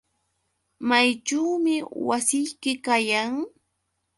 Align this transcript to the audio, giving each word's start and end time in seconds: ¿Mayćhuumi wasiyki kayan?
¿Mayćhuumi 0.89 1.75
wasiyki 2.07 2.71
kayan? 2.85 3.33